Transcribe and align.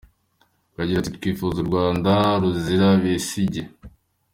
Akagira 0.71 0.97
ati 0.99 1.11
twifuza 1.17 1.57
u 1.59 1.67
Rwanda 1.69 2.11
ruzira 2.41 2.87
Bessigge. 3.01 3.61